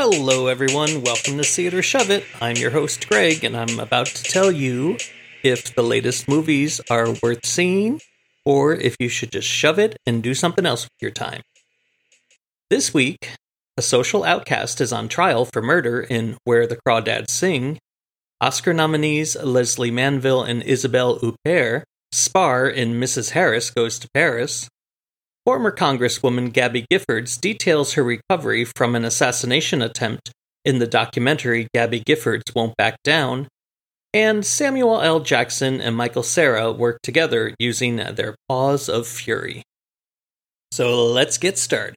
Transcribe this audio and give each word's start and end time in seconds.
Hello, 0.00 0.46
everyone. 0.46 1.02
Welcome 1.02 1.42
to 1.42 1.76
or 1.76 1.82
Shove 1.82 2.08
It. 2.08 2.24
I'm 2.40 2.54
your 2.54 2.70
host, 2.70 3.08
Greg, 3.08 3.42
and 3.42 3.56
I'm 3.56 3.80
about 3.80 4.06
to 4.06 4.22
tell 4.22 4.52
you 4.52 4.96
if 5.42 5.74
the 5.74 5.82
latest 5.82 6.28
movies 6.28 6.80
are 6.88 7.16
worth 7.20 7.44
seeing 7.44 8.00
or 8.44 8.74
if 8.74 8.94
you 9.00 9.08
should 9.08 9.32
just 9.32 9.48
shove 9.48 9.76
it 9.76 9.96
and 10.06 10.22
do 10.22 10.34
something 10.34 10.64
else 10.64 10.84
with 10.84 11.02
your 11.02 11.10
time. 11.10 11.42
This 12.70 12.94
week, 12.94 13.30
a 13.76 13.82
social 13.82 14.22
outcast 14.22 14.80
is 14.80 14.92
on 14.92 15.08
trial 15.08 15.44
for 15.44 15.60
murder 15.60 16.00
in 16.00 16.36
Where 16.44 16.68
the 16.68 16.78
Crawdads 16.86 17.30
Sing. 17.30 17.80
Oscar 18.40 18.72
nominees 18.72 19.34
Lesley 19.34 19.90
Manville 19.90 20.44
and 20.44 20.62
Isabelle 20.62 21.18
Huppert 21.18 21.82
spar 22.12 22.68
in 22.68 23.00
Mrs. 23.00 23.30
Harris 23.30 23.70
Goes 23.70 23.98
to 23.98 24.08
Paris. 24.14 24.68
Former 25.48 25.72
Congresswoman 25.72 26.52
Gabby 26.52 26.84
Giffords 26.92 27.40
details 27.40 27.94
her 27.94 28.02
recovery 28.04 28.66
from 28.66 28.94
an 28.94 29.06
assassination 29.06 29.80
attempt 29.80 30.30
in 30.62 30.78
the 30.78 30.86
documentary 30.86 31.68
Gabby 31.72 32.02
Giffords 32.02 32.54
Won't 32.54 32.76
Back 32.76 33.02
Down. 33.02 33.48
And 34.12 34.44
Samuel 34.44 35.00
L. 35.00 35.20
Jackson 35.20 35.80
and 35.80 35.96
Michael 35.96 36.22
Cera 36.22 36.70
work 36.70 36.98
together 37.02 37.54
using 37.58 37.96
their 37.96 38.36
paws 38.46 38.90
of 38.90 39.06
fury. 39.06 39.62
So 40.70 41.06
let's 41.06 41.38
get 41.38 41.56
started. 41.56 41.96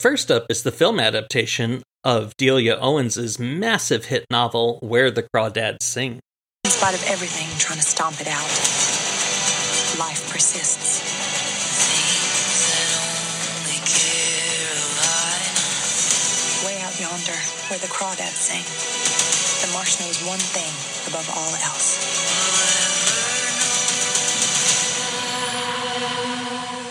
First 0.00 0.28
up 0.28 0.46
is 0.50 0.64
the 0.64 0.72
film 0.72 0.98
adaptation 0.98 1.84
of 2.02 2.36
Delia 2.36 2.74
Owens' 2.80 3.38
massive 3.38 4.06
hit 4.06 4.26
novel 4.28 4.80
Where 4.82 5.12
the 5.12 5.22
Crawdads 5.22 5.84
Sing. 5.84 6.18
In 6.74 6.80
spite 6.80 6.94
of 6.96 7.06
everything 7.06 7.46
trying 7.56 7.78
to 7.78 7.84
stomp 7.84 8.20
it 8.20 8.26
out, 8.26 8.50
life 9.96 10.28
persists. 10.28 10.98
Way 16.66 16.80
out 16.82 16.98
yonder, 17.00 17.38
where 17.70 17.78
the 17.78 17.86
crawdads 17.86 18.50
sing, 18.50 18.64
the 19.62 19.72
marsh 19.72 20.00
knows 20.00 20.18
one 20.26 20.40
thing 20.40 20.74
above 21.06 21.30
all 21.30 21.54
else. 21.62 21.94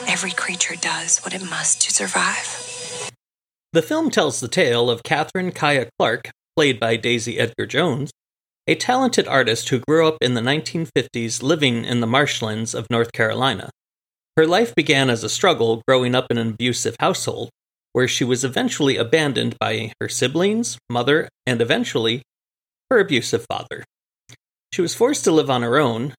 Every 0.10 0.32
creature 0.32 0.76
does 0.80 1.20
what 1.20 1.34
it 1.34 1.42
must 1.42 1.82
to 1.82 1.92
survive. 1.92 3.12
The 3.74 3.82
film 3.82 4.10
tells 4.10 4.40
the 4.40 4.48
tale 4.48 4.90
of 4.90 5.04
Catherine 5.04 5.52
Kya 5.52 5.90
Clark, 6.00 6.32
played 6.56 6.80
by 6.80 6.96
Daisy 6.96 7.38
Edgar 7.38 7.66
Jones, 7.66 8.12
a 8.66 8.76
talented 8.76 9.28
artist 9.28 9.70
who 9.70 9.80
grew 9.80 10.08
up 10.08 10.18
in 10.22 10.36
the 10.36 10.42
1950s 10.42 11.44
living 11.44 11.84
in 11.84 12.00
the 12.00 12.08
marshlands 12.08 12.74
of 12.74 12.90
North 12.90 13.12
Carolina. 13.12 13.70
Her 14.38 14.48
life 14.48 14.74
began 14.74 15.10
as 15.10 15.24
a 15.24 15.30
struggle 15.30 15.82
growing 15.88 16.16
up 16.16 16.28
in 16.32 16.38
an 16.38 16.52
abusive 16.52 16.96
household, 17.00 17.50
where 17.92 18.08
she 18.08 18.24
was 18.24 18.44
eventually 18.44 18.98
abandoned 18.98 19.58
by 19.60 19.92
her 20.00 20.08
siblings, 20.08 20.78
mother, 20.90 21.28
and 21.46 21.62
eventually 21.62 22.24
her 22.90 23.00
abusive 23.00 23.46
father. 23.50 23.84
She 24.72 24.82
was 24.82 24.96
forced 24.96 25.24
to 25.26 25.32
live 25.32 25.50
on 25.50 25.62
her 25.62 25.78
own, 25.78 26.14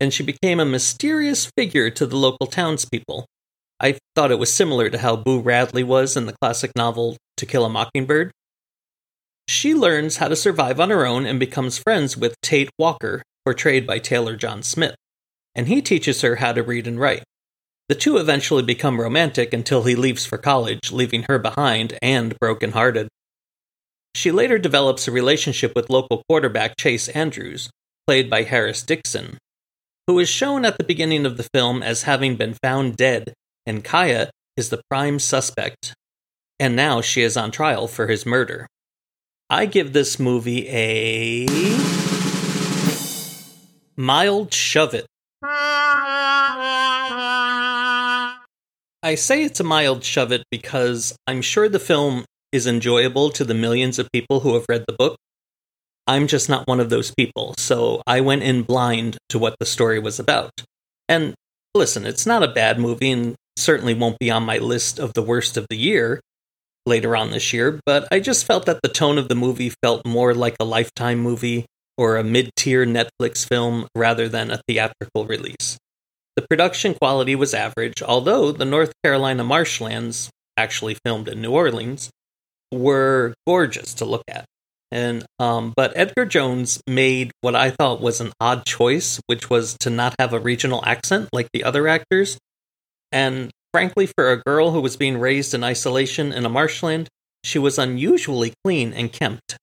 and 0.00 0.12
she 0.12 0.22
became 0.22 0.60
a 0.60 0.66
mysterious 0.66 1.50
figure 1.56 1.88
to 1.90 2.06
the 2.06 2.16
local 2.16 2.46
townspeople. 2.46 3.26
I 3.78 3.98
thought 4.14 4.32
it 4.32 4.38
was 4.38 4.52
similar 4.52 4.90
to 4.90 4.98
how 4.98 5.16
Boo 5.16 5.40
Radley 5.40 5.84
was 5.84 6.16
in 6.16 6.26
the 6.26 6.36
classic 6.42 6.72
novel 6.76 7.16
To 7.38 7.46
Kill 7.46 7.64
a 7.64 7.70
Mockingbird. 7.70 8.32
She 9.50 9.74
learns 9.74 10.18
how 10.18 10.28
to 10.28 10.36
survive 10.36 10.78
on 10.78 10.90
her 10.90 11.04
own 11.04 11.26
and 11.26 11.40
becomes 11.40 11.76
friends 11.76 12.16
with 12.16 12.40
Tate 12.40 12.70
Walker, 12.78 13.24
portrayed 13.44 13.84
by 13.84 13.98
Taylor 13.98 14.36
John 14.36 14.62
Smith, 14.62 14.94
and 15.56 15.66
he 15.66 15.82
teaches 15.82 16.20
her 16.20 16.36
how 16.36 16.52
to 16.52 16.62
read 16.62 16.86
and 16.86 17.00
write. 17.00 17.24
The 17.88 17.96
two 17.96 18.16
eventually 18.18 18.62
become 18.62 19.00
romantic 19.00 19.52
until 19.52 19.82
he 19.82 19.96
leaves 19.96 20.24
for 20.24 20.38
college, 20.38 20.92
leaving 20.92 21.24
her 21.24 21.40
behind 21.40 21.98
and 22.00 22.38
brokenhearted. 22.38 23.08
She 24.14 24.30
later 24.30 24.56
develops 24.56 25.08
a 25.08 25.12
relationship 25.12 25.72
with 25.74 25.90
local 25.90 26.22
quarterback 26.28 26.76
Chase 26.78 27.08
Andrews, 27.08 27.70
played 28.06 28.30
by 28.30 28.44
Harris 28.44 28.84
Dickinson, 28.84 29.36
who 30.06 30.20
is 30.20 30.28
shown 30.28 30.64
at 30.64 30.78
the 30.78 30.84
beginning 30.84 31.26
of 31.26 31.36
the 31.36 31.48
film 31.52 31.82
as 31.82 32.04
having 32.04 32.36
been 32.36 32.54
found 32.62 32.96
dead, 32.96 33.34
and 33.66 33.84
Kya 33.84 34.30
is 34.56 34.70
the 34.70 34.82
prime 34.88 35.18
suspect. 35.18 35.92
And 36.60 36.76
now 36.76 37.00
she 37.00 37.22
is 37.22 37.36
on 37.36 37.50
trial 37.50 37.88
for 37.88 38.06
his 38.06 38.24
murder. 38.24 38.68
I 39.52 39.66
give 39.66 39.92
this 39.92 40.20
movie 40.20 40.68
a 40.68 41.44
mild 43.96 44.54
shove 44.54 44.94
it. 44.94 45.06
I 49.02 49.16
say 49.16 49.42
it's 49.42 49.58
a 49.58 49.64
mild 49.64 50.04
shove 50.04 50.30
it 50.30 50.44
because 50.52 51.16
I'm 51.26 51.42
sure 51.42 51.68
the 51.68 51.80
film 51.80 52.24
is 52.52 52.68
enjoyable 52.68 53.30
to 53.30 53.44
the 53.44 53.54
millions 53.54 53.98
of 53.98 54.12
people 54.12 54.38
who 54.38 54.54
have 54.54 54.66
read 54.68 54.84
the 54.86 54.94
book. 54.96 55.16
I'm 56.06 56.28
just 56.28 56.48
not 56.48 56.68
one 56.68 56.78
of 56.78 56.90
those 56.90 57.12
people, 57.12 57.56
so 57.58 58.02
I 58.06 58.20
went 58.20 58.44
in 58.44 58.62
blind 58.62 59.16
to 59.30 59.38
what 59.40 59.56
the 59.58 59.66
story 59.66 59.98
was 59.98 60.20
about. 60.20 60.52
And 61.08 61.34
listen, 61.74 62.06
it's 62.06 62.24
not 62.24 62.44
a 62.44 62.48
bad 62.52 62.78
movie 62.78 63.10
and 63.10 63.34
certainly 63.56 63.94
won't 63.94 64.20
be 64.20 64.30
on 64.30 64.44
my 64.44 64.58
list 64.58 65.00
of 65.00 65.14
the 65.14 65.22
worst 65.22 65.56
of 65.56 65.66
the 65.68 65.76
year 65.76 66.20
later 66.90 67.16
on 67.16 67.30
this 67.30 67.54
year, 67.54 67.80
but 67.86 68.06
I 68.12 68.20
just 68.20 68.44
felt 68.44 68.66
that 68.66 68.80
the 68.82 68.90
tone 68.90 69.16
of 69.16 69.28
the 69.28 69.34
movie 69.34 69.72
felt 69.82 70.04
more 70.04 70.34
like 70.34 70.56
a 70.60 70.64
Lifetime 70.64 71.20
movie 71.20 71.64
or 71.96 72.16
a 72.16 72.24
mid 72.24 72.50
tier 72.56 72.84
Netflix 72.84 73.46
film 73.48 73.86
rather 73.96 74.28
than 74.28 74.50
a 74.50 74.60
theatrical 74.68 75.24
release. 75.24 75.78
The 76.36 76.46
production 76.48 76.94
quality 76.94 77.34
was 77.34 77.54
average, 77.54 78.02
although 78.02 78.52
the 78.52 78.64
North 78.64 78.92
Carolina 79.02 79.44
marshlands, 79.44 80.30
actually 80.56 80.96
filmed 81.04 81.28
in 81.28 81.40
New 81.40 81.52
Orleans, 81.52 82.10
were 82.72 83.34
gorgeous 83.46 83.94
to 83.94 84.04
look 84.04 84.24
at. 84.28 84.44
And 84.92 85.24
um, 85.38 85.72
but 85.76 85.92
Edgar 85.94 86.26
Jones 86.26 86.80
made 86.86 87.30
what 87.40 87.54
I 87.54 87.70
thought 87.70 88.00
was 88.00 88.20
an 88.20 88.32
odd 88.40 88.66
choice, 88.66 89.20
which 89.26 89.48
was 89.48 89.76
to 89.80 89.90
not 89.90 90.14
have 90.18 90.32
a 90.32 90.40
regional 90.40 90.82
accent 90.84 91.28
like 91.32 91.48
the 91.52 91.64
other 91.64 91.86
actors. 91.86 92.38
And 93.12 93.50
frankly, 93.72 94.06
for 94.06 94.30
a 94.30 94.42
girl 94.42 94.72
who 94.72 94.80
was 94.80 94.96
being 94.96 95.18
raised 95.18 95.54
in 95.54 95.64
isolation 95.64 96.32
in 96.32 96.44
a 96.44 96.50
marshland, 96.50 97.08
she 97.44 97.58
was 97.58 97.78
unusually 97.78 98.52
clean 98.64 98.92
and 98.92 99.12
kempt. 99.12 99.56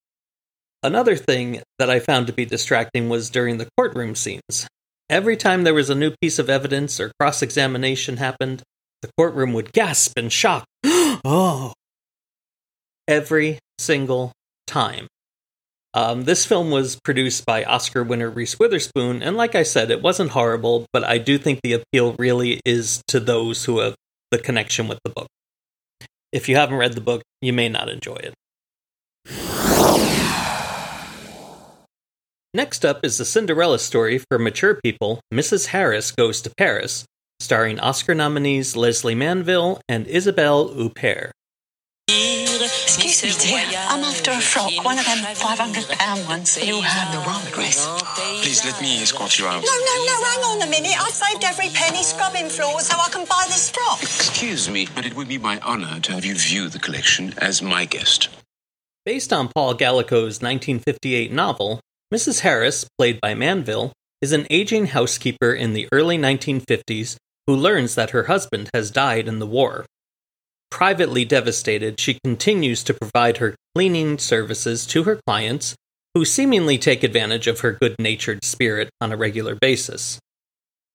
Another 0.83 1.15
thing 1.15 1.61
that 1.79 1.89
I 1.89 1.99
found 1.99 2.27
to 2.27 2.33
be 2.33 2.45
distracting 2.45 3.09
was 3.09 3.29
during 3.29 3.57
the 3.57 3.67
courtroom 3.77 4.15
scenes. 4.15 4.67
Every 5.09 5.37
time 5.37 5.63
there 5.63 5.73
was 5.73 5.89
a 5.89 5.95
new 5.95 6.13
piece 6.21 6.37
of 6.37 6.49
evidence 6.49 6.99
or 6.99 7.11
cross 7.19 7.41
examination 7.41 8.17
happened, 8.17 8.61
the 9.01 9.09
courtroom 9.17 9.53
would 9.53 9.73
gasp 9.73 10.17
in 10.17 10.29
shock. 10.29 10.65
oh! 10.85 11.73
Every 13.07 13.59
single 13.79 14.33
time. 14.65 15.07
Um, 15.97 16.25
this 16.25 16.45
film 16.45 16.69
was 16.69 16.95
produced 17.03 17.43
by 17.43 17.63
Oscar 17.63 18.03
winner 18.03 18.29
Reese 18.29 18.59
Witherspoon, 18.59 19.23
and 19.23 19.35
like 19.35 19.55
I 19.55 19.63
said, 19.63 19.89
it 19.89 20.03
wasn't 20.03 20.29
horrible, 20.29 20.85
but 20.93 21.03
I 21.03 21.17
do 21.17 21.39
think 21.39 21.61
the 21.63 21.73
appeal 21.73 22.15
really 22.19 22.61
is 22.65 23.01
to 23.07 23.19
those 23.19 23.65
who 23.65 23.79
have 23.79 23.95
the 24.29 24.37
connection 24.37 24.87
with 24.87 24.99
the 25.03 25.09
book. 25.09 25.25
If 26.31 26.47
you 26.47 26.55
haven't 26.55 26.77
read 26.77 26.93
the 26.93 27.01
book, 27.01 27.23
you 27.41 27.51
may 27.51 27.67
not 27.67 27.89
enjoy 27.89 28.17
it. 28.17 28.35
Next 32.53 32.85
up 32.85 33.03
is 33.03 33.17
the 33.17 33.25
Cinderella 33.25 33.79
story 33.79 34.19
for 34.19 34.37
mature 34.37 34.79
people 34.83 35.19
Mrs. 35.33 35.65
Harris 35.69 36.11
Goes 36.11 36.41
to 36.43 36.51
Paris, 36.59 37.05
starring 37.39 37.79
Oscar 37.79 38.13
nominees 38.13 38.75
Lesley 38.75 39.15
Manville 39.15 39.81
and 39.89 40.05
Isabelle 40.05 40.69
Huppert. 40.69 41.31
Excuse 43.17 43.51
me, 43.51 43.65
dear. 43.71 43.81
I'm 43.89 44.03
after 44.03 44.29
a 44.29 44.39
frock, 44.39 44.71
one 44.85 44.99
of 44.99 45.05
them 45.05 45.17
£500 45.17 46.27
ones. 46.27 46.63
You 46.63 46.81
have 46.81 47.11
the 47.11 47.17
wrong 47.27 47.41
address. 47.47 47.87
Please 48.43 48.63
let 48.63 48.79
me 48.79 49.01
escort 49.01 49.39
you 49.39 49.47
out. 49.47 49.63
No, 49.63 49.71
no, 49.73 50.05
no, 50.05 50.23
hang 50.23 50.39
on 50.45 50.61
a 50.61 50.69
minute. 50.69 50.93
I've 51.01 51.09
saved 51.09 51.43
every 51.43 51.69
penny 51.69 52.03
scrubbing 52.03 52.47
floors 52.47 52.85
so 52.85 52.95
I 52.95 53.09
can 53.09 53.25
buy 53.25 53.45
this 53.47 53.71
frock. 53.71 54.03
Excuse 54.03 54.69
me, 54.69 54.87
but 54.93 55.03
it 55.03 55.15
would 55.15 55.27
be 55.27 55.39
my 55.39 55.59
honor 55.61 55.99
to 56.01 56.11
have 56.11 56.25
you 56.25 56.35
view 56.35 56.69
the 56.69 56.77
collection 56.77 57.33
as 57.39 57.59
my 57.59 57.85
guest. 57.85 58.29
Based 59.03 59.33
on 59.33 59.49
Paul 59.49 59.73
Gallico's 59.73 60.43
1958 60.43 61.31
novel, 61.31 61.79
Mrs. 62.13 62.41
Harris, 62.41 62.85
played 62.99 63.19
by 63.19 63.33
Manville, 63.33 63.93
is 64.21 64.31
an 64.31 64.45
aging 64.51 64.87
housekeeper 64.87 65.51
in 65.51 65.73
the 65.73 65.89
early 65.91 66.19
1950s 66.19 67.15
who 67.47 67.55
learns 67.55 67.95
that 67.95 68.11
her 68.11 68.25
husband 68.25 68.69
has 68.75 68.91
died 68.91 69.27
in 69.27 69.39
the 69.39 69.47
war. 69.47 69.87
Privately 70.69 71.25
devastated, 71.25 71.99
she 71.99 72.19
continues 72.23 72.83
to 72.83 72.93
provide 72.93 73.37
her 73.37 73.55
cleaning 73.73 74.17
services 74.17 74.85
to 74.87 75.03
her 75.03 75.19
clients, 75.25 75.75
who 76.13 76.25
seemingly 76.25 76.77
take 76.77 77.03
advantage 77.03 77.47
of 77.47 77.61
her 77.61 77.71
good 77.71 77.95
natured 77.99 78.43
spirit 78.43 78.89
on 78.99 79.11
a 79.11 79.17
regular 79.17 79.55
basis. 79.55 80.19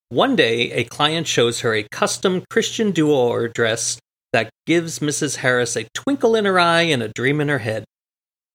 One 0.08 0.36
day, 0.36 0.70
a 0.72 0.84
client 0.84 1.26
shows 1.26 1.60
her 1.60 1.74
a 1.74 1.86
custom 1.90 2.44
Christian 2.50 2.92
Dior 2.92 3.52
dress 3.52 3.98
that 4.32 4.50
gives 4.66 4.98
Mrs. 4.98 5.36
Harris 5.36 5.76
a 5.76 5.86
twinkle 5.94 6.34
in 6.34 6.44
her 6.44 6.58
eye 6.58 6.82
and 6.82 7.02
a 7.02 7.12
dream 7.14 7.40
in 7.40 7.48
her 7.48 7.60
head. 7.60 7.84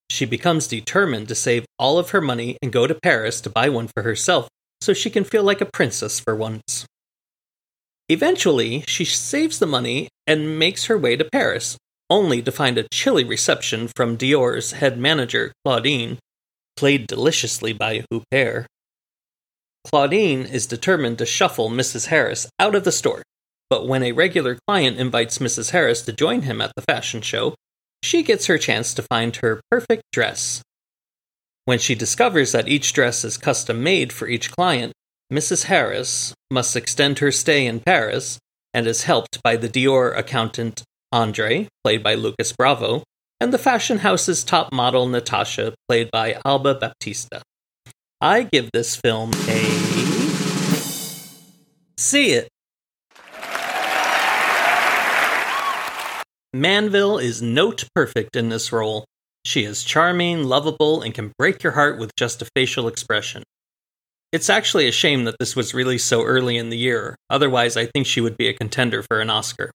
She 0.09 0.25
becomes 0.25 0.67
determined 0.67 1.27
to 1.27 1.35
save 1.35 1.65
all 1.79 1.97
of 1.97 2.11
her 2.11 2.21
money 2.21 2.57
and 2.61 2.71
go 2.71 2.87
to 2.87 2.95
Paris 2.95 3.41
to 3.41 3.49
buy 3.49 3.69
one 3.69 3.87
for 3.87 4.03
herself 4.03 4.47
so 4.81 4.93
she 4.93 5.09
can 5.09 5.23
feel 5.23 5.43
like 5.43 5.61
a 5.61 5.69
princess 5.71 6.19
for 6.19 6.35
once. 6.35 6.85
Eventually, 8.09 8.83
she 8.87 9.03
saves 9.03 9.59
the 9.59 9.65
money 9.65 10.07
and 10.27 10.59
makes 10.59 10.85
her 10.85 10.97
way 10.97 11.15
to 11.15 11.25
Paris, 11.31 11.77
only 12.09 12.41
to 12.41 12.51
find 12.51 12.77
a 12.77 12.87
chilly 12.89 13.23
reception 13.23 13.87
from 13.95 14.17
Dior's 14.17 14.73
head 14.73 14.99
manager, 14.99 15.53
Claudine, 15.63 16.19
played 16.75 17.07
deliciously 17.07 17.73
by 17.73 18.03
Huppert. 18.11 18.65
Claudine 19.85 20.41
is 20.45 20.67
determined 20.67 21.17
to 21.17 21.25
shuffle 21.25 21.69
Mrs. 21.69 22.07
Harris 22.07 22.47
out 22.59 22.75
of 22.75 22.83
the 22.83 22.91
store, 22.91 23.23
but 23.69 23.87
when 23.87 24.03
a 24.03 24.11
regular 24.11 24.57
client 24.67 24.97
invites 24.97 25.37
Mrs. 25.37 25.71
Harris 25.71 26.01
to 26.03 26.13
join 26.13 26.41
him 26.43 26.61
at 26.61 26.71
the 26.75 26.81
fashion 26.81 27.21
show, 27.21 27.55
she 28.03 28.21
gets 28.21 28.45
her 28.45 28.57
chance 28.57 28.93
to 28.93 29.01
find 29.01 29.37
her 29.37 29.61
perfect 29.71 30.03
dress. 30.11 30.61
When 31.65 31.79
she 31.79 31.95
discovers 31.95 32.51
that 32.51 32.67
each 32.67 32.93
dress 32.93 33.23
is 33.25 33.37
custom 33.37 33.83
made 33.83 34.13
for 34.13 34.27
each 34.27 34.51
client, 34.51 34.93
Mrs. 35.31 35.63
Harris 35.63 36.33
must 36.49 36.75
extend 36.75 37.19
her 37.19 37.31
stay 37.31 37.65
in 37.65 37.81
Paris 37.81 38.39
and 38.73 38.87
is 38.87 39.03
helped 39.03 39.41
by 39.43 39.55
the 39.55 39.69
Dior 39.69 40.17
accountant 40.17 40.83
Andre, 41.11 41.67
played 41.83 42.03
by 42.03 42.15
Lucas 42.15 42.51
Bravo, 42.51 43.03
and 43.39 43.53
the 43.53 43.57
fashion 43.57 43.99
house's 43.99 44.43
top 44.43 44.73
model 44.73 45.07
Natasha, 45.07 45.73
played 45.87 46.09
by 46.11 46.39
Alba 46.45 46.75
Baptista. 46.75 47.41
I 48.19 48.43
give 48.43 48.69
this 48.73 48.95
film 48.95 49.31
a. 49.47 49.61
See 51.97 52.31
it. 52.31 52.49
Manville 56.53 57.19
is 57.19 57.41
note 57.41 57.83
perfect 57.93 58.35
in 58.35 58.49
this 58.49 58.71
role. 58.71 59.05
She 59.45 59.63
is 59.63 59.83
charming, 59.83 60.43
lovable, 60.43 61.01
and 61.01 61.13
can 61.13 61.31
break 61.37 61.61
your 61.61 61.73
heart 61.73 61.99
with 61.99 62.11
just 62.17 62.41
a 62.41 62.47
facial 62.55 62.87
expression. 62.87 63.43
It's 64.31 64.49
actually 64.49 64.87
a 64.87 64.91
shame 64.91 65.23
that 65.23 65.37
this 65.39 65.55
was 65.55 65.73
released 65.73 66.07
so 66.07 66.23
early 66.23 66.57
in 66.57 66.69
the 66.69 66.77
year, 66.77 67.15
otherwise, 67.29 67.77
I 67.77 67.85
think 67.85 68.05
she 68.05 68.19
would 68.19 68.35
be 68.35 68.49
a 68.49 68.53
contender 68.53 69.01
for 69.01 69.21
an 69.21 69.29
Oscar. 69.29 69.71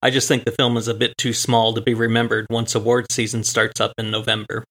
I 0.00 0.10
just 0.10 0.28
think 0.28 0.44
the 0.44 0.52
film 0.52 0.76
is 0.76 0.88
a 0.88 0.94
bit 0.94 1.16
too 1.18 1.32
small 1.32 1.74
to 1.74 1.80
be 1.80 1.94
remembered 1.94 2.46
once 2.50 2.74
award 2.74 3.06
season 3.10 3.44
starts 3.44 3.80
up 3.80 3.92
in 3.98 4.10
November. 4.10 4.64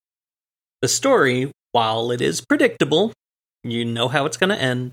The 0.82 0.88
story, 0.88 1.52
while 1.72 2.10
it 2.10 2.20
is 2.20 2.40
predictable, 2.40 3.12
you 3.62 3.84
know 3.84 4.08
how 4.08 4.26
it's 4.26 4.36
going 4.36 4.50
to 4.50 4.60
end, 4.60 4.92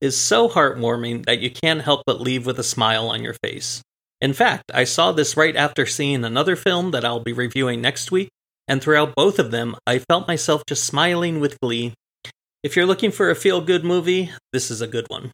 is 0.00 0.16
so 0.16 0.48
heartwarming 0.48 1.26
that 1.26 1.40
you 1.40 1.50
can't 1.50 1.82
help 1.82 2.02
but 2.06 2.20
leave 2.20 2.46
with 2.46 2.58
a 2.58 2.64
smile 2.64 3.08
on 3.08 3.22
your 3.22 3.34
face. 3.42 3.82
In 4.20 4.32
fact, 4.32 4.64
I 4.74 4.84
saw 4.84 5.12
this 5.12 5.36
right 5.36 5.54
after 5.54 5.86
seeing 5.86 6.24
another 6.24 6.56
film 6.56 6.90
that 6.90 7.04
I'll 7.04 7.20
be 7.20 7.32
reviewing 7.32 7.80
next 7.80 8.10
week, 8.10 8.28
and 8.66 8.82
throughout 8.82 9.14
both 9.14 9.38
of 9.38 9.50
them, 9.50 9.76
I 9.86 9.98
felt 9.98 10.26
myself 10.28 10.62
just 10.66 10.84
smiling 10.84 11.38
with 11.38 11.60
glee. 11.60 11.94
If 12.60 12.74
you're 12.74 12.86
looking 12.86 13.12
for 13.12 13.30
a 13.30 13.36
feel 13.36 13.60
good 13.60 13.84
movie, 13.84 14.32
this 14.52 14.68
is 14.68 14.80
a 14.80 14.88
good 14.88 15.06
one. 15.08 15.30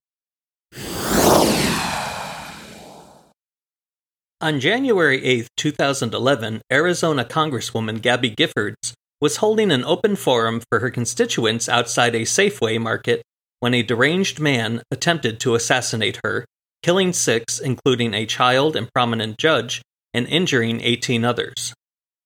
On 4.43 4.61
January 4.61 5.25
8, 5.25 5.49
2011, 5.57 6.61
Arizona 6.71 7.25
Congresswoman 7.25 8.03
Gabby 8.03 8.31
Giffords 8.31 8.93
was 9.23 9.39
holding 9.39 9.71
an 9.71 9.85
open 9.85 10.17
forum 10.17 10.61
for 10.69 10.81
her 10.81 10.91
constituents 10.91 11.67
outside 11.67 12.15
a 12.15 12.27
Safeway 12.27 12.79
market 12.79 13.23
when 13.61 13.73
a 13.73 13.83
deranged 13.83 14.39
man 14.39 14.83
attempted 14.91 15.41
to 15.41 15.55
assassinate 15.55 16.21
her, 16.23 16.45
killing 16.83 17.15
six, 17.15 17.59
including 17.59 18.13
a 18.13 18.27
child 18.27 18.77
and 18.77 18.93
prominent 18.95 19.39
judge, 19.39 19.81
and 20.13 20.27
injuring 20.27 20.83
18 20.83 21.25
others. 21.25 21.73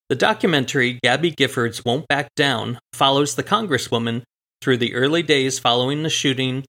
The 0.08 0.16
documentary 0.16 0.98
Gabby 1.04 1.30
Giffords 1.30 1.84
Won't 1.84 2.08
Back 2.08 2.34
Down 2.34 2.80
follows 2.92 3.36
the 3.36 3.44
Congresswoman 3.44 4.24
through 4.60 4.76
the 4.78 4.94
early 4.94 5.22
days 5.22 5.58
following 5.58 6.02
the 6.02 6.10
shooting, 6.10 6.64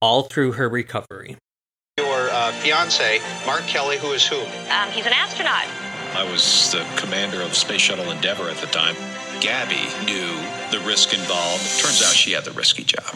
all 0.00 0.22
through 0.22 0.52
her 0.52 0.68
recovery. 0.68 1.36
Your 1.98 2.28
uh, 2.30 2.52
fiance, 2.52 3.20
Mark 3.46 3.62
Kelly, 3.62 3.98
who 3.98 4.12
is 4.12 4.26
who? 4.26 4.40
Um, 4.70 4.88
he's 4.90 5.06
an 5.06 5.12
astronaut. 5.12 5.66
I 6.14 6.30
was 6.30 6.72
the 6.72 6.84
commander 6.96 7.40
of 7.42 7.54
Space 7.54 7.80
Shuttle 7.80 8.10
Endeavour 8.10 8.48
at 8.48 8.56
the 8.58 8.66
time. 8.66 8.94
Gabby 9.40 9.88
knew 10.04 10.28
the 10.70 10.84
risk 10.86 11.12
involved. 11.12 11.62
Turns 11.80 12.02
out 12.02 12.12
she 12.12 12.32
had 12.32 12.44
the 12.44 12.52
risky 12.52 12.84
job. 12.84 13.14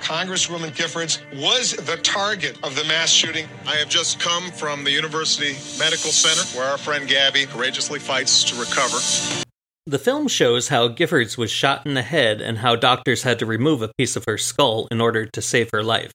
Congresswoman 0.00 0.70
Giffords 0.70 1.18
was 1.42 1.72
the 1.72 1.96
target 1.96 2.56
of 2.62 2.76
the 2.76 2.84
mass 2.84 3.10
shooting. 3.10 3.46
I 3.66 3.74
have 3.74 3.88
just 3.88 4.20
come 4.20 4.50
from 4.52 4.84
the 4.84 4.90
University 4.90 5.56
Medical 5.78 6.12
Center 6.12 6.58
where 6.58 6.70
our 6.70 6.78
friend 6.78 7.08
Gabby 7.08 7.46
courageously 7.46 7.98
fights 7.98 8.44
to 8.44 8.54
recover. 8.54 9.45
The 9.86 9.98
film 9.98 10.28
shows 10.28 10.68
how 10.68 10.88
Giffords 10.88 11.38
was 11.38 11.50
shot 11.50 11.86
in 11.86 11.94
the 11.94 12.02
head 12.02 12.40
and 12.40 12.58
how 12.58 12.76
doctors 12.76 13.22
had 13.22 13.38
to 13.38 13.46
remove 13.46 13.82
a 13.82 13.92
piece 13.96 14.16
of 14.16 14.24
her 14.26 14.36
skull 14.36 14.88
in 14.90 15.00
order 15.00 15.26
to 15.26 15.42
save 15.42 15.70
her 15.72 15.82
life. 15.82 16.12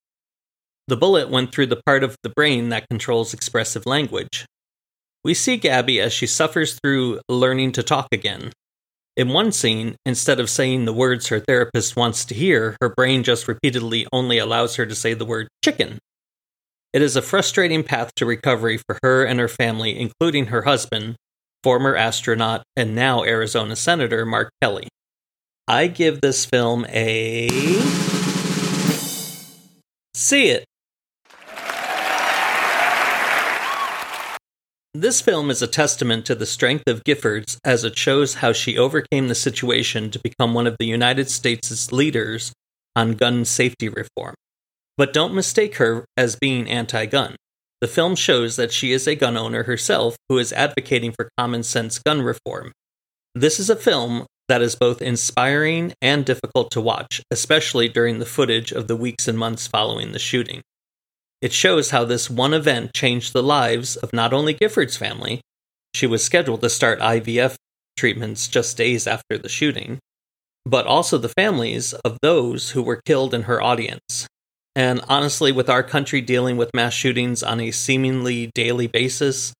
The 0.88 0.98
bullet 0.98 1.30
went 1.30 1.54
through 1.54 1.68
the 1.68 1.82
part 1.86 2.04
of 2.04 2.18
the 2.22 2.34
brain 2.36 2.70
that 2.70 2.90
controls 2.90 3.34
expressive 3.34 3.86
language, 3.86 4.46
we 5.24 5.34
see 5.36 5.58
Gabby 5.58 6.00
as 6.00 6.14
she 6.14 6.26
suffers 6.26 6.80
through 6.80 7.20
learning 7.30 7.74
to 7.74 7.84
talk 7.84 8.08
again. 8.12 8.52
In 9.16 9.30
one 9.30 9.52
scene, 9.52 9.96
instead 10.06 10.40
of 10.40 10.50
saying 10.50 10.86
the 10.86 10.94
words 10.94 11.28
her 11.28 11.40
therapist 11.40 11.96
wants 11.96 12.26
to 12.26 12.34
hear, 12.34 12.76
her 12.82 12.90
brain 12.90 13.24
just 13.24 13.48
repeatedly 13.48 14.08
only 14.12 14.40
allows 14.40 14.78
her 14.78 14.86
to 14.86 14.96
say 14.96 15.14
the 15.14 15.26
word 15.26 15.48
chicken. 15.64 16.00
It 16.92 17.02
is 17.02 17.16
a 17.16 17.22
frustrating 17.22 17.84
path 17.84 18.12
to 18.16 18.26
recovery 18.26 18.78
for 18.78 18.98
her 19.04 19.24
and 19.24 19.40
her 19.40 19.48
family, 19.48 20.00
including 20.00 20.48
her 20.48 20.64
husband, 20.64 21.18
former 21.64 21.96
astronaut 21.96 22.64
and 22.76 22.96
now 22.96 23.24
Arizona 23.24 23.76
Senator 23.76 24.26
Mark 24.26 24.52
Kelly. 24.62 24.88
I 25.68 25.88
give 25.88 26.22
this 26.22 26.46
film 26.46 26.86
a. 26.90 27.48
See 30.14 30.50
it. 30.50 30.66
This 34.94 35.22
film 35.22 35.50
is 35.50 35.62
a 35.62 35.68
testament 35.68 36.26
to 36.26 36.36
the 36.36 36.46
strength 36.46 36.84
of 36.88 37.06
Giffords 37.06 37.58
as 37.64 37.86
it 37.86 37.98
shows 37.98 38.36
how 38.36 38.52
she 38.52 38.78
overcame 38.78 39.30
the 39.30 39.36
situation 39.36 40.12
to 40.12 40.20
become 40.20 40.54
one 40.54 40.68
of 40.68 40.76
the 40.80 40.86
United 40.86 41.30
States' 41.30 41.94
leaders 41.94 42.52
on 42.96 43.14
gun 43.14 43.46
safety 43.46 43.88
reform. 43.88 44.36
But 44.98 45.14
don't 45.14 45.34
mistake 45.34 45.78
her 45.78 46.06
as 46.18 46.36
being 46.36 46.70
anti 46.70 47.06
gun. 47.06 47.36
The 47.82 47.88
film 47.88 48.16
shows 48.16 48.58
that 48.58 48.72
she 48.72 48.92
is 48.92 49.08
a 49.08 49.16
gun 49.16 49.36
owner 49.36 49.64
herself 49.64 50.16
who 50.30 50.38
is 50.38 50.54
advocating 50.54 51.12
for 51.12 51.30
common 51.36 51.64
sense 51.64 51.98
gun 51.98 52.22
reform. 52.22 52.72
This 53.34 53.60
is 53.60 53.72
a 53.72 53.76
film 53.76 54.28
that 54.48 54.62
is 54.62 54.76
both 54.76 55.02
inspiring 55.02 55.94
and 56.02 56.24
difficult 56.24 56.70
to 56.72 56.82
watch, 56.82 57.24
especially 57.32 57.88
during 57.88 58.20
the 58.20 58.26
footage 58.26 58.72
of 58.72 58.88
the 58.88 58.96
weeks 58.96 59.28
and 59.28 59.38
months 59.38 59.66
following 59.66 60.12
the 60.12 60.20
shooting. 60.20 60.62
It 61.42 61.54
shows 61.54 61.90
how 61.90 62.06
this 62.06 62.30
one 62.30 62.54
event 62.54 62.94
changed 62.94 63.34
the 63.34 63.42
lives 63.42 63.96
of 63.96 64.14
not 64.14 64.32
only 64.32 64.54
Giffords' 64.54 64.98
family, 64.98 65.42
she 65.96 66.06
was 66.06 66.24
scheduled 66.24 66.62
to 66.62 66.70
start 66.70 67.00
IVF 67.00 67.56
treatments 67.98 68.48
just 68.48 68.78
days 68.78 69.08
after 69.08 69.40
the 69.40 69.50
shooting, 69.50 69.98
but 70.66 70.86
also 70.86 71.18
the 71.18 71.30
families 71.30 71.94
of 72.06 72.20
those 72.22 72.72
who 72.72 72.84
were 72.84 73.02
killed 73.06 73.34
in 73.34 73.44
her 73.44 73.60
audience. 73.62 74.28
And 74.76 75.02
honestly, 75.10 75.52
with 75.52 75.70
our 75.70 75.84
country 75.84 76.22
dealing 76.22 76.56
with 76.56 76.70
mass 76.74 76.94
shootings 76.94 77.44
on 77.44 77.60
a 77.60 77.72
seemingly 77.72 78.52
daily 78.56 78.88
basis, 78.88 79.54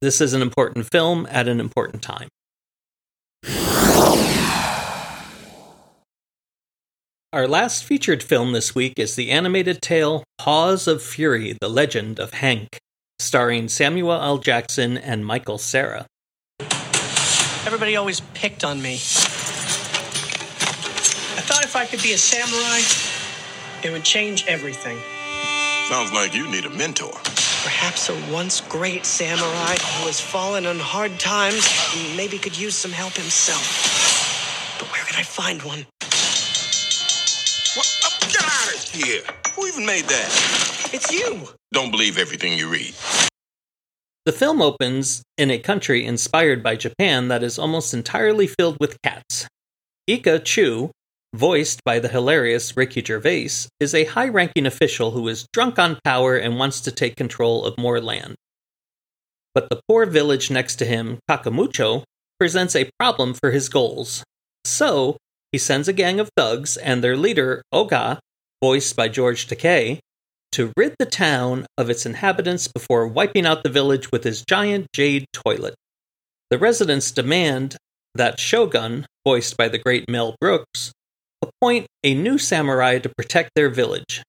this 0.00 0.20
is 0.20 0.32
an 0.32 0.42
important 0.42 0.86
film 0.90 1.26
at 1.30 1.48
an 1.48 1.58
important 1.58 2.02
time. 2.02 2.28
Our 7.32 7.48
last 7.48 7.82
featured 7.82 8.22
film 8.22 8.52
this 8.52 8.76
week 8.76 8.92
is 8.96 9.16
the 9.16 9.32
animated 9.32 9.82
tale 9.82 10.22
Paws 10.38 10.86
of 10.86 11.02
Fury 11.02 11.58
The 11.60 11.68
Legend 11.68 12.20
of 12.20 12.34
Hank, 12.34 12.78
starring 13.18 13.66
Samuel 13.66 14.12
L. 14.12 14.38
Jackson 14.38 14.96
and 14.96 15.26
Michael 15.26 15.58
Cera. 15.58 16.06
Everybody 17.66 17.96
always 17.96 18.20
picked 18.34 18.62
on 18.62 18.80
me. 18.80 18.94
I 18.94 18.96
thought 21.40 21.64
if 21.64 21.74
I 21.74 21.86
could 21.86 22.02
be 22.04 22.12
a 22.12 22.18
samurai, 22.18 23.13
it 23.84 23.92
would 23.92 24.04
change 24.04 24.46
everything. 24.48 24.98
Sounds 25.88 26.12
like 26.12 26.34
you 26.34 26.50
need 26.50 26.64
a 26.64 26.70
mentor. 26.70 27.12
Perhaps 27.62 28.08
a 28.08 28.32
once 28.32 28.62
great 28.62 29.04
samurai 29.04 29.72
who 29.72 30.06
has 30.06 30.20
fallen 30.20 30.64
on 30.66 30.78
hard 30.78 31.18
times 31.20 31.68
maybe 32.16 32.38
could 32.38 32.58
use 32.58 32.74
some 32.74 32.90
help 32.90 33.12
himself. 33.12 34.78
But 34.78 34.90
where 34.90 35.04
can 35.04 35.20
I 35.20 35.22
find 35.22 35.62
one? 35.62 35.86
What? 37.76 38.00
Oh, 38.04 38.18
get 38.22 38.42
out 38.42 38.74
of 38.74 38.82
here. 38.90 39.22
Who 39.54 39.66
even 39.66 39.84
made 39.84 40.04
that? 40.04 40.90
It's 40.92 41.12
you. 41.12 41.48
Don't 41.72 41.90
believe 41.90 42.18
everything 42.18 42.56
you 42.58 42.70
read. 42.70 42.94
The 44.24 44.32
film 44.32 44.62
opens 44.62 45.22
in 45.36 45.50
a 45.50 45.58
country 45.58 46.06
inspired 46.06 46.62
by 46.62 46.76
Japan 46.76 47.28
that 47.28 47.42
is 47.42 47.58
almost 47.58 47.92
entirely 47.92 48.46
filled 48.46 48.78
with 48.80 48.96
cats. 49.02 49.46
Ika 50.06 50.38
Chu, 50.38 50.90
voiced 51.34 51.82
by 51.84 51.98
the 51.98 52.08
hilarious 52.08 52.76
Ricky 52.76 53.02
Gervais, 53.02 53.66
is 53.80 53.94
a 53.94 54.04
high 54.04 54.28
ranking 54.28 54.66
official 54.66 55.10
who 55.10 55.26
is 55.26 55.48
drunk 55.52 55.78
on 55.78 55.98
power 56.04 56.36
and 56.36 56.58
wants 56.58 56.80
to 56.82 56.92
take 56.92 57.16
control 57.16 57.64
of 57.64 57.76
more 57.76 58.00
land. 58.00 58.36
But 59.52 59.68
the 59.68 59.80
poor 59.88 60.06
village 60.06 60.50
next 60.50 60.76
to 60.76 60.84
him, 60.84 61.18
Kakamucho, 61.28 62.04
presents 62.38 62.76
a 62.76 62.88
problem 62.98 63.34
for 63.34 63.50
his 63.50 63.68
goals. 63.68 64.22
So, 64.64 65.16
he 65.50 65.58
sends 65.58 65.88
a 65.88 65.92
gang 65.92 66.20
of 66.20 66.30
thugs 66.36 66.76
and 66.76 67.02
their 67.02 67.16
leader, 67.16 67.62
Oga, 67.72 68.18
voiced 68.62 68.96
by 68.96 69.08
George 69.08 69.46
Takei, 69.46 69.98
to 70.52 70.72
rid 70.76 70.94
the 70.98 71.06
town 71.06 71.66
of 71.76 71.90
its 71.90 72.06
inhabitants 72.06 72.68
before 72.68 73.08
wiping 73.08 73.44
out 73.44 73.64
the 73.64 73.68
village 73.68 74.12
with 74.12 74.22
his 74.22 74.44
giant 74.48 74.86
jade 74.92 75.26
toilet. 75.32 75.74
The 76.50 76.58
residents 76.58 77.10
demand 77.10 77.76
that 78.14 78.38
Shogun, 78.38 79.06
voiced 79.26 79.56
by 79.56 79.68
the 79.68 79.78
great 79.78 80.08
Mel 80.08 80.36
Brooks, 80.40 80.92
appoint 81.48 81.86
a 82.02 82.14
new 82.14 82.38
samurai 82.38 82.98
to 82.98 83.08
protect 83.08 83.50
their 83.54 83.68
village. 83.68 84.22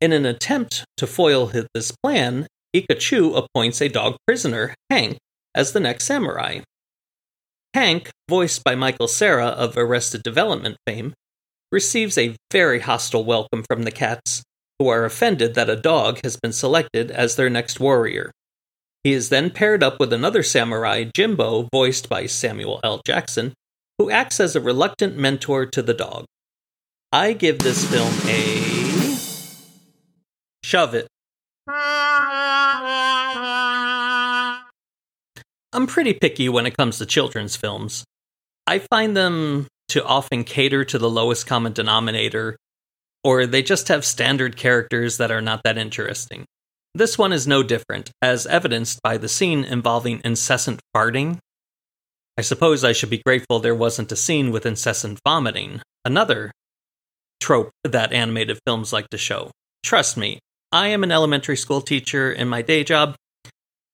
In 0.00 0.12
an 0.12 0.26
attempt 0.26 0.84
to 0.96 1.06
foil 1.06 1.50
this 1.74 1.92
plan, 2.02 2.46
Ika 2.72 2.94
Chu 2.96 3.34
appoints 3.34 3.80
a 3.80 3.88
dog 3.88 4.16
prisoner, 4.26 4.74
Hank, 4.90 5.18
as 5.54 5.72
the 5.72 5.80
next 5.80 6.04
samurai. 6.04 6.60
Hank, 7.74 8.10
voiced 8.28 8.64
by 8.64 8.74
Michael 8.74 9.08
Cera 9.08 9.46
of 9.46 9.76
Arrested 9.76 10.22
Development 10.22 10.76
fame, 10.86 11.14
receives 11.70 12.18
a 12.18 12.36
very 12.50 12.80
hostile 12.80 13.24
welcome 13.24 13.64
from 13.68 13.84
the 13.84 13.90
cats, 13.90 14.42
who 14.78 14.88
are 14.88 15.04
offended 15.04 15.54
that 15.54 15.70
a 15.70 15.76
dog 15.76 16.20
has 16.24 16.36
been 16.36 16.52
selected 16.52 17.10
as 17.10 17.36
their 17.36 17.48
next 17.48 17.78
warrior. 17.78 18.30
He 19.04 19.12
is 19.12 19.28
then 19.30 19.50
paired 19.50 19.82
up 19.82 19.98
with 19.98 20.12
another 20.12 20.42
samurai, 20.42 21.04
Jimbo, 21.14 21.68
voiced 21.72 22.08
by 22.08 22.26
Samuel 22.26 22.80
L. 22.84 23.00
Jackson, 23.06 23.52
who 23.98 24.10
acts 24.10 24.40
as 24.40 24.54
a 24.54 24.60
reluctant 24.60 25.16
mentor 25.16 25.66
to 25.66 25.82
the 25.82 25.94
dog. 25.94 26.24
I 27.14 27.34
give 27.34 27.58
this 27.58 27.84
film 27.84 28.10
a. 28.26 29.16
Shove 30.64 30.94
it. 30.94 31.06
I'm 35.74 35.86
pretty 35.86 36.14
picky 36.14 36.48
when 36.48 36.64
it 36.64 36.74
comes 36.74 36.96
to 36.98 37.06
children's 37.06 37.54
films. 37.54 38.04
I 38.66 38.78
find 38.78 39.14
them 39.14 39.66
to 39.90 40.02
often 40.02 40.44
cater 40.44 40.86
to 40.86 40.98
the 40.98 41.10
lowest 41.10 41.46
common 41.46 41.74
denominator, 41.74 42.56
or 43.22 43.44
they 43.44 43.62
just 43.62 43.88
have 43.88 44.06
standard 44.06 44.56
characters 44.56 45.18
that 45.18 45.30
are 45.30 45.42
not 45.42 45.60
that 45.64 45.76
interesting. 45.76 46.46
This 46.94 47.18
one 47.18 47.34
is 47.34 47.46
no 47.46 47.62
different, 47.62 48.10
as 48.22 48.46
evidenced 48.46 49.00
by 49.02 49.18
the 49.18 49.28
scene 49.28 49.64
involving 49.64 50.22
incessant 50.24 50.80
farting. 50.96 51.40
I 52.38 52.40
suppose 52.40 52.84
I 52.84 52.92
should 52.92 53.10
be 53.10 53.22
grateful 53.22 53.60
there 53.60 53.74
wasn't 53.74 54.12
a 54.12 54.16
scene 54.16 54.50
with 54.50 54.64
incessant 54.64 55.20
vomiting, 55.26 55.82
another 56.06 56.52
trope 57.42 57.70
that 57.82 58.12
animated 58.12 58.60
films 58.64 58.92
like 58.92 59.10
to 59.10 59.18
show. 59.18 59.50
Trust 59.82 60.16
me, 60.16 60.38
I 60.70 60.88
am 60.88 61.02
an 61.02 61.10
elementary 61.10 61.56
school 61.56 61.80
teacher 61.80 62.30
in 62.30 62.48
my 62.48 62.62
day 62.62 62.84
job, 62.84 63.16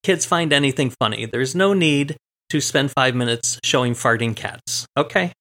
kids 0.03 0.23
find 0.23 0.53
anything 0.53 0.91
funny. 0.91 1.25
There's 1.25 1.55
no 1.55 1.73
need 1.73 2.15
to 2.51 2.61
spend 2.61 2.91
five 2.91 3.15
minutes 3.15 3.59
showing 3.63 3.93
farting 3.93 4.35
cats, 4.35 4.85
okay? 4.95 5.33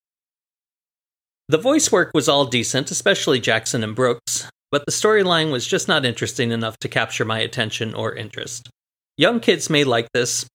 The 1.49 1.59
voice 1.59 1.93
work 1.93 2.11
was 2.15 2.29
all 2.29 2.47
decent, 2.47 2.91
especially 2.91 3.41
Jackson 3.41 3.85
and 3.85 3.95
Brooks, 3.95 4.51
but 4.71 4.87
the 4.87 4.93
storyline 4.93 5.53
was 5.53 5.67
just 5.67 5.87
not 5.87 6.05
interesting 6.05 6.51
enough 6.51 6.79
to 6.79 6.89
capture 6.89 7.25
my 7.25 7.41
attention 7.41 7.95
or 7.95 8.15
interest. 8.15 8.71
Young 9.17 9.41
kids 9.41 9.69
may 9.69 9.85
like 9.85 10.09
this, 10.15 10.47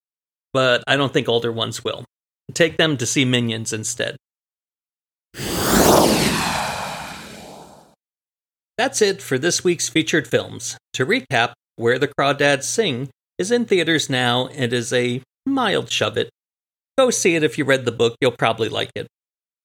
but 0.53 0.83
I 0.87 0.97
don't 0.97 1.13
think 1.13 1.29
older 1.29 1.51
ones 1.51 1.83
will. 1.83 2.03
Take 2.53 2.77
them 2.77 2.97
to 2.97 3.05
see 3.05 3.25
Minions 3.25 3.73
instead. 3.73 4.17
That's 8.83 9.01
it 9.01 9.21
for 9.21 9.37
this 9.37 9.63
week's 9.63 9.87
featured 9.87 10.27
films. 10.27 10.75
To 10.95 11.05
recap, 11.05 11.53
Where 11.77 11.97
the 11.97 12.09
Crawdads 12.09 12.63
Sing 12.63 13.07
is 13.37 13.49
in 13.49 13.63
theaters 13.63 14.09
now 14.09 14.47
and 14.47 14.73
is 14.73 14.91
a 14.91 15.21
mild 15.45 15.89
shove 15.89 16.17
it. 16.17 16.29
Go 16.97 17.09
see 17.09 17.37
it 17.37 17.45
if 17.45 17.57
you 17.57 17.63
read 17.63 17.85
the 17.85 17.93
book, 17.93 18.17
you'll 18.19 18.35
probably 18.37 18.67
like 18.67 18.91
it. 18.93 19.07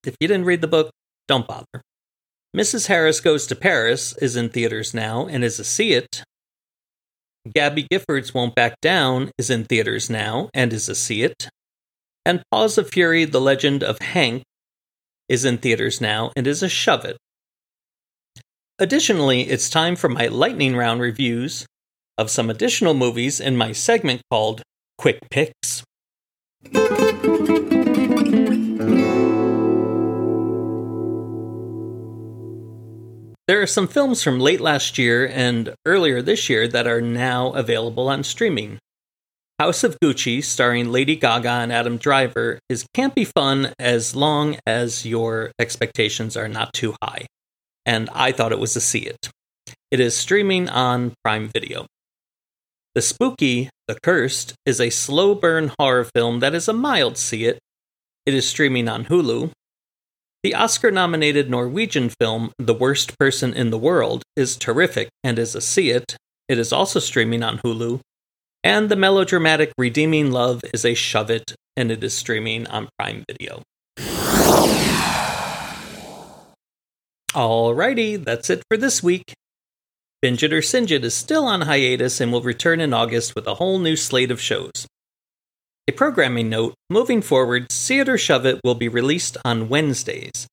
If 0.07 0.15
you 0.21 0.29
didn't 0.29 0.45
read 0.47 0.61
the 0.61 0.69
book, 0.69 0.93
don't 1.27 1.49
bother. 1.49 1.83
Mrs. 2.57 2.87
Harris 2.87 3.19
Goes 3.19 3.49
to 3.49 3.57
Paris 3.57 4.17
is 4.19 4.37
in 4.37 4.51
theaters 4.51 4.95
now 4.95 5.27
and 5.27 5.43
is 5.43 5.59
a 5.59 5.65
see 5.65 5.95
it. 5.95 6.23
Gabby 7.53 7.89
Giffords 7.93 8.33
Won't 8.33 8.55
Back 8.55 8.77
Down 8.81 9.33
is 9.37 9.51
in 9.51 9.65
theaters 9.65 10.09
now 10.09 10.49
and 10.55 10.73
is 10.73 10.89
a 10.89 10.95
see 10.95 11.25
it. 11.25 11.49
And 12.25 12.45
Paws 12.53 12.79
of 12.79 12.91
Fury 12.91 13.25
The 13.25 13.41
Legend 13.41 13.83
of 13.83 13.99
Hank 13.99 14.45
is 15.29 15.45
in 15.45 15.59
theaters 15.59 16.01
now 16.01 16.31
and 16.37 16.47
is 16.47 16.63
a 16.63 16.69
shove 16.69 17.05
it. 17.05 17.17
Additionally, 18.81 19.43
it's 19.43 19.69
time 19.69 19.97
for 19.97 20.09
my 20.09 20.29
lightning 20.29 20.77
round 20.77 21.01
reviews 21.01 21.67
of 22.17 22.31
some 22.31 22.49
additional 22.49 22.95
movies 22.95 23.41
in 23.41 23.57
my 23.57 23.73
segment 23.73 24.23
called 24.31 24.63
Quick 24.99 25.19
Picks. 25.31 25.83
There 33.49 33.61
are 33.61 33.67
some 33.67 33.89
films 33.89 34.23
from 34.23 34.39
late 34.39 34.61
last 34.61 34.97
year 34.97 35.27
and 35.27 35.75
earlier 35.85 36.23
this 36.23 36.49
year 36.49 36.69
that 36.69 36.87
are 36.87 37.01
now 37.01 37.51
available 37.55 38.09
on 38.09 38.23
streaming. 38.23 38.79
House 39.59 39.83
of 39.83 39.99
Gucci, 39.99 40.45
starring 40.45 40.93
Lady 40.93 41.17
Gaga 41.17 41.49
and 41.49 41.73
Adam 41.73 41.97
Driver, 41.97 42.61
is 42.69 42.87
campy 42.97 43.27
fun 43.27 43.73
as 43.81 44.15
long 44.15 44.57
as 44.69 45.05
your 45.05 45.51
expectations 45.59 46.37
are 46.37 46.47
not 46.47 46.73
too 46.73 46.95
high. 47.03 47.27
And 47.89 48.11
I 48.13 48.33
thought 48.33 48.53
it 48.53 48.59
was 48.59 48.77
a 48.77 48.83
see 48.83 48.99
it. 48.99 49.31
It 49.91 49.99
is 49.99 50.15
streaming 50.15 50.69
on 50.69 51.15
Prime 51.25 51.49
Video. 51.49 51.87
The 52.95 53.01
Spooky, 53.01 53.71
The 53.87 53.99
Cursed 54.03 54.53
is 54.67 54.79
a 54.79 54.91
slow 54.91 55.35
burn 55.35 55.73
horror 55.79 56.05
film 56.05 56.41
that 56.41 56.55
is 56.55 56.69
a 56.69 56.75
mild 56.75 57.17
see 57.17 57.47
it. 57.47 57.59
It 58.27 58.35
is 58.35 58.47
streaming 58.47 58.91
on 58.91 59.07
Hulu. 59.07 59.53
The 60.43 60.55
Oscar 60.55 60.91
nominated 60.91 61.49
Norwegian 61.49 62.11
film 62.11 62.53
The 62.59 62.75
Worst 62.75 63.19
Person 63.19 63.55
in 63.55 63.71
the 63.71 63.79
World 63.79 64.23
is 64.37 64.59
terrific 64.59 65.09
and 65.25 65.39
is 65.39 65.55
a 65.55 65.63
see 65.63 65.89
it. 65.89 66.19
It 66.47 66.59
is 66.59 66.75
also 66.75 67.01
streaming 67.01 67.43
on 67.43 67.57
Hulu. 67.57 68.01
And 68.63 68.91
the 68.91 68.97
melodramatic 68.97 69.73
Redeeming 69.79 70.31
Love 70.31 70.61
is 70.75 70.85
a 70.85 70.93
shove 70.93 71.31
it 71.31 71.55
and 71.75 71.91
it 71.91 72.05
is 72.05 72.13
streaming 72.13 72.67
on 72.67 72.91
Prime 72.99 73.25
Video. 73.31 73.63
Alrighty, 77.33 78.25
that's 78.25 78.49
it 78.49 78.63
for 78.71 78.77
this 78.77 79.03
week. 79.03 79.35
Binge 80.23 80.43
It 80.43 80.53
or 80.53 80.63
Singe 80.63 80.93
It 80.93 81.05
is 81.05 81.15
still 81.15 81.47
on 81.47 81.61
hiatus 81.63 82.21
and 82.21 82.33
will 82.33 82.43
return 82.43 82.81
in 82.81 82.93
August 82.93 83.35
with 83.35 83.47
a 83.47 83.55
whole 83.55 83.79
new 83.79 83.97
slate 83.97 84.31
of 84.31 84.41
shows. 84.41 84.87
A 85.87 85.93
programming 85.93 86.49
note 86.49 86.75
moving 86.91 87.23
forward, 87.23 87.71
See 87.71 87.99
It 88.01 88.09
or 88.09 88.19
Shove 88.19 88.47
It 88.47 88.61
will 88.65 88.75
be 88.75 88.89
released 88.89 89.37
on 89.45 89.69
Wednesdays. 89.69 90.47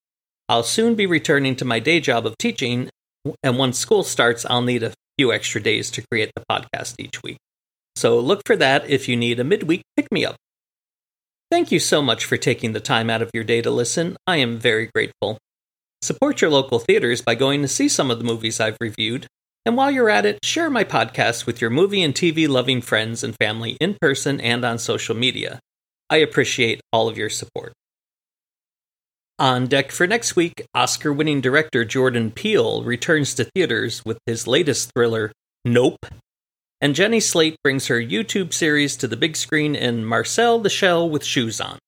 I'll 0.47 0.63
soon 0.63 0.95
be 0.95 1.05
returning 1.05 1.55
to 1.55 1.65
my 1.65 1.79
day 1.79 1.99
job 1.99 2.25
of 2.25 2.37
teaching, 2.37 2.89
and 3.41 3.57
once 3.57 3.79
school 3.79 4.03
starts, 4.03 4.45
I'll 4.45 4.61
need 4.61 4.83
a 4.83 4.93
few 5.17 5.33
extra 5.33 5.61
days 5.61 5.89
to 5.91 6.05
create 6.11 6.31
the 6.35 6.43
podcast 6.49 6.95
each 6.99 7.23
week. 7.23 7.37
So 7.95 8.19
look 8.19 8.41
for 8.45 8.55
that 8.57 8.89
if 8.89 9.07
you 9.07 9.15
need 9.15 9.39
a 9.39 9.43
midweek 9.43 9.81
pick 9.95 10.11
me 10.11 10.25
up. 10.25 10.35
Thank 11.49 11.71
you 11.71 11.79
so 11.79 12.01
much 12.01 12.25
for 12.25 12.37
taking 12.37 12.73
the 12.73 12.79
time 12.79 13.09
out 13.09 13.21
of 13.21 13.31
your 13.33 13.43
day 13.43 13.61
to 13.61 13.71
listen. 13.71 14.17
I 14.27 14.37
am 14.37 14.57
very 14.57 14.89
grateful. 14.93 15.39
Support 16.05 16.41
your 16.41 16.51
local 16.51 16.79
theaters 16.79 17.21
by 17.21 17.35
going 17.35 17.61
to 17.61 17.67
see 17.67 17.89
some 17.89 18.11
of 18.11 18.19
the 18.19 18.25
movies 18.25 18.59
I've 18.59 18.77
reviewed 18.79 19.27
and 19.65 19.75
while 19.75 19.89
you're 19.89 20.11
at 20.11 20.27
it, 20.27 20.45
share 20.45 20.69
my 20.69 20.83
podcast 20.83 21.47
with 21.47 21.59
your 21.59 21.71
movie 21.71 22.03
and 22.03 22.13
TV 22.13 22.47
loving 22.47 22.81
friends 22.81 23.23
and 23.23 23.35
family 23.35 23.77
in 23.81 23.97
person 23.99 24.39
and 24.39 24.63
on 24.63 24.77
social 24.77 25.15
media. 25.15 25.59
I 26.07 26.17
appreciate 26.17 26.81
all 26.93 27.09
of 27.09 27.17
your 27.17 27.31
support. 27.31 27.73
On 29.39 29.65
deck 29.65 29.91
for 29.91 30.05
next 30.05 30.35
week, 30.35 30.65
Oscar 30.75 31.11
winning 31.11 31.41
director 31.41 31.83
Jordan 31.83 32.29
Peele 32.29 32.83
returns 32.83 33.33
to 33.33 33.43
theaters 33.43 34.05
with 34.05 34.19
his 34.27 34.45
latest 34.45 34.91
thriller, 34.93 35.31
Nope. 35.65 36.05
And 36.79 36.93
Jenny 36.93 37.19
Slate 37.19 37.55
brings 37.63 37.87
her 37.87 37.99
YouTube 37.99 38.53
series 38.53 38.95
to 38.97 39.07
the 39.07 39.17
big 39.17 39.35
screen 39.35 39.73
in 39.75 40.05
Marcel 40.05 40.59
the 40.59 40.69
Shell 40.69 41.09
with 41.09 41.25
Shoes 41.25 41.59
On. 41.59 41.79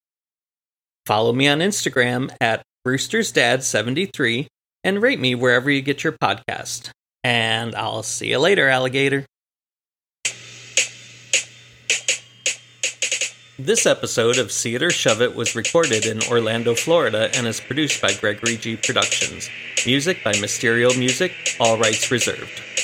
Follow 1.06 1.32
me 1.32 1.48
on 1.48 1.60
Instagram 1.60 2.36
at 2.42 2.64
Brewster'sDad73 2.88 4.48
and 4.82 5.02
rate 5.02 5.20
me 5.20 5.36
wherever 5.36 5.70
you 5.70 5.82
get 5.82 6.06
your 6.06 6.14
podcast. 6.14 6.92
And 7.22 7.76
I'll 7.76 8.02
see 8.02 8.30
you 8.30 8.40
later, 8.40 8.70
alligator. 8.70 9.26
This 13.60 13.86
episode 13.86 14.38
of 14.38 14.54
or 14.82 14.90
Shove 14.90 15.22
It 15.22 15.36
was 15.36 15.54
recorded 15.54 16.06
in 16.06 16.22
Orlando, 16.32 16.76
Florida, 16.76 17.30
and 17.36 17.46
is 17.46 17.60
produced 17.60 18.02
by 18.02 18.14
Gregory 18.14 18.56
G 18.56 18.78
Productions. 18.78 19.50
Music 19.86 20.24
by 20.24 20.32
Mysterio 20.34 20.98
Music, 20.98 21.34
all 21.60 21.78
rights 21.78 22.10
reserved. 22.10 22.77